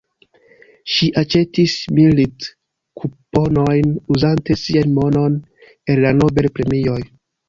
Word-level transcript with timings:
Ŝi 0.91 1.07
aĉetis 1.21 1.73
milit-kuponojn, 1.97 3.91
uzante 4.15 4.55
sian 4.61 4.95
monon 4.95 5.37
el 5.95 6.01
la 6.07 6.15
Nobel-premioj. 6.23 6.97